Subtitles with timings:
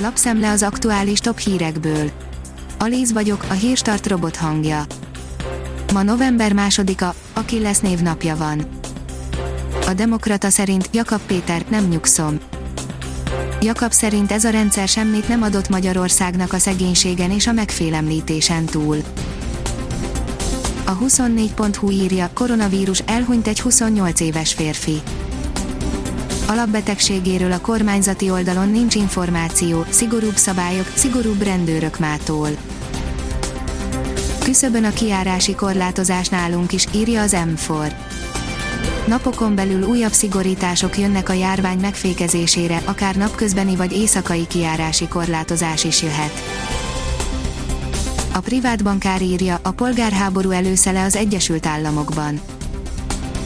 [0.00, 2.10] Lapszemle az aktuális top hírekből.
[2.78, 4.84] Alíz vagyok, a hírstart robot hangja.
[5.92, 8.68] Ma november másodika, Achilles névnapja van.
[9.86, 12.38] A Demokrata szerint Jakab Péter, nem nyugszom.
[13.60, 18.96] Jakab szerint ez a rendszer semmit nem adott Magyarországnak a szegénységen és a megfélemlítésen túl.
[20.84, 25.02] A 24.hu írja, koronavírus elhunyt egy 28 éves férfi.
[26.48, 32.48] Alapbetegségéről a kormányzati oldalon nincs információ, szigorúbb szabályok, szigorúbb rendőrök mától.
[34.42, 37.92] Küszöbön a kiárási korlátozás nálunk is, írja az M4.
[39.06, 46.02] Napokon belül újabb szigorítások jönnek a járvány megfékezésére, akár napközbeni vagy éjszakai kiárási korlátozás is
[46.02, 46.32] jöhet.
[48.34, 52.40] A privát bankár írja, a polgárháború előszele az Egyesült Államokban.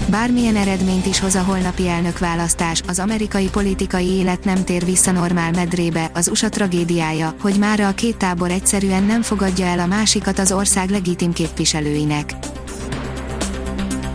[0.08, 5.50] Bármilyen eredményt is hoz a holnapi elnökválasztás, az amerikai politikai élet nem tér vissza normál
[5.50, 10.38] medrébe, az USA tragédiája, hogy mára a két tábor egyszerűen nem fogadja el a másikat
[10.38, 12.34] az ország legitim képviselőinek.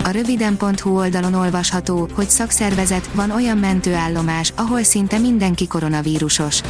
[0.04, 6.62] A röviden.hu oldalon olvasható, hogy szakszervezet, van olyan mentőállomás, ahol szinte mindenki koronavírusos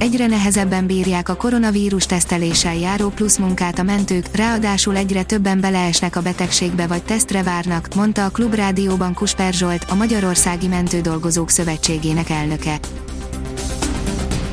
[0.00, 6.16] egyre nehezebben bírják a koronavírus teszteléssel járó plusz munkát a mentők, ráadásul egyre többen beleesnek
[6.16, 12.78] a betegségbe vagy tesztre várnak, mondta a Klubrádióban Kusper Zsolt, a Magyarországi Mentődolgozók Szövetségének elnöke.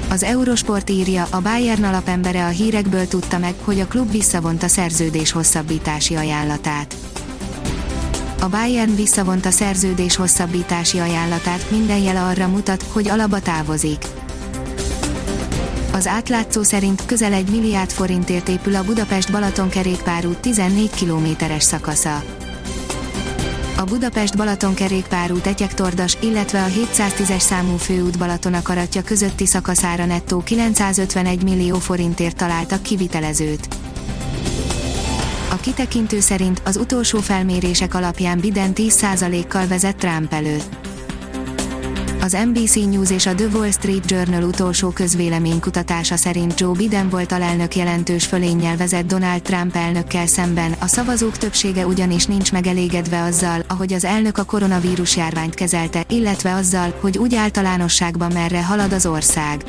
[0.10, 5.32] Az Eurosport írja, a Bayern alapembere a hírekből tudta meg, hogy a klub visszavonta szerződés
[5.32, 6.96] hosszabbítási ajánlatát.
[8.42, 14.06] A Bayern visszavonta szerződés hosszabbítási ajánlatát, minden jele arra mutat, hogy alaba távozik
[15.98, 22.24] az átlátszó szerint közel egy milliárd forintért épül a Budapest-Balaton kerékpárút 14 kilométeres szakasza.
[23.78, 31.44] A Budapest-Balaton kerékpárút Etyek-Tordas, illetve a 710-es számú főút Balaton akaratja közötti szakaszára nettó 951
[31.44, 33.68] millió forintért találtak kivitelezőt.
[35.50, 40.87] A kitekintő szerint az utolsó felmérések alapján Biden 10%-kal vezet Trump előtt
[42.22, 47.32] az NBC News és a The Wall Street Journal utolsó közvéleménykutatása szerint Joe Biden volt
[47.32, 53.64] alelnök jelentős fölénnyel vezet Donald Trump elnökkel szemben, a szavazók többsége ugyanis nincs megelégedve azzal,
[53.68, 59.06] ahogy az elnök a koronavírus járványt kezelte, illetve azzal, hogy úgy általánosságban merre halad az
[59.06, 59.64] ország.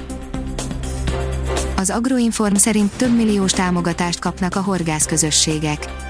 [1.76, 6.07] Az Agroinform szerint több milliós támogatást kapnak a horgászközösségek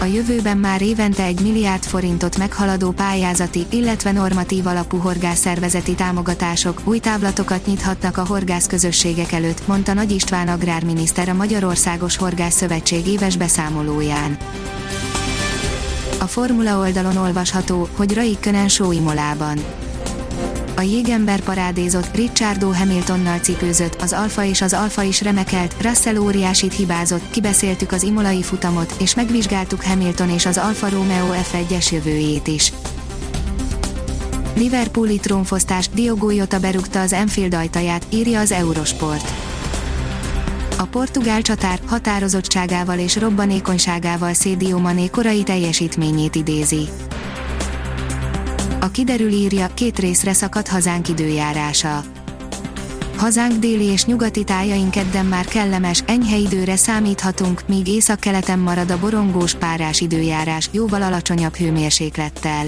[0.00, 6.98] a jövőben már évente egy milliárd forintot meghaladó pályázati, illetve normatív alapú horgászszervezeti támogatások új
[6.98, 14.36] táblatokat nyithatnak a horgászközösségek előtt, mondta Nagy István agrárminiszter a Magyarországos Horgász Szövetség éves beszámolóján.
[16.20, 19.58] A Formula oldalon olvasható, hogy Raikkonen sóimolában
[20.80, 26.74] a jégember parádézott, Ricciardo Hamiltonnal cipőzött, az Alfa és az Alfa is remekelt, Russell óriásit
[26.74, 32.72] hibázott, kibeszéltük az imolai futamot, és megvizsgáltuk Hamilton és az Alfa Romeo F1-es jövőjét is.
[34.56, 39.30] Liverpooli trónfosztás, Diogo Jota berúgta az Enfield ajtaját, írja az Eurosport.
[40.78, 46.88] A portugál csatár határozottságával és robbanékonyságával Szédió Mané korai teljesítményét idézi.
[48.82, 52.02] A kiderül írja, két részre szakadt hazánk időjárása.
[53.16, 58.98] Hazánk déli és nyugati tájaink kedden már kellemes, enyhe időre számíthatunk, míg északkeleten marad a
[58.98, 62.66] borongós párás időjárás, jóval alacsonyabb hőmérséklettel.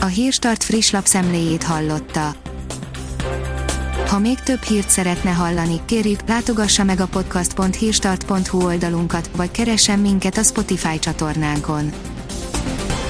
[0.00, 2.34] A Hírstart friss lapszemléjét hallotta.
[4.08, 10.36] Ha még több hírt szeretne hallani, kérjük, látogassa meg a podcast.hírstart.hu oldalunkat, vagy keressen minket
[10.36, 11.92] a Spotify csatornánkon